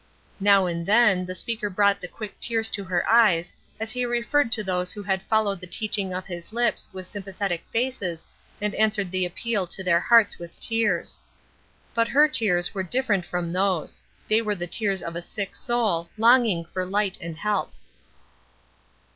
Now 0.39 0.65
and 0.65 0.83
then 0.87 1.27
the 1.27 1.35
speaker 1.35 1.69
brought 1.69 2.01
the 2.01 2.07
quick 2.07 2.39
tears 2.39 2.71
to 2.71 2.83
her 2.85 3.07
eyes 3.07 3.53
as 3.79 3.91
he 3.91 4.03
referred 4.03 4.51
to 4.53 4.63
those 4.63 4.91
who 4.91 5.03
had 5.03 5.21
followed 5.21 5.59
the 5.59 5.67
teaching 5.67 6.11
of 6.11 6.25
his 6.25 6.51
lips 6.51 6.89
with 6.91 7.05
sympathetic 7.05 7.63
faces 7.71 8.25
and 8.59 8.73
answered 8.73 9.11
the 9.11 9.27
appeal 9.27 9.67
to 9.67 9.83
their 9.83 9.99
hearts 9.99 10.39
with 10.39 10.59
tears; 10.59 11.19
but 11.93 12.07
her 12.07 12.27
tears 12.27 12.73
were 12.73 12.81
different 12.81 13.27
from 13.27 13.53
those 13.53 14.01
they 14.27 14.41
were 14.41 14.55
the 14.55 14.65
tears 14.65 15.03
of 15.03 15.15
a 15.15 15.21
sick 15.21 15.55
soul, 15.55 16.09
longing 16.17 16.65
for 16.65 16.83
light 16.83 17.19
and 17.21 17.37
help. 17.37 17.71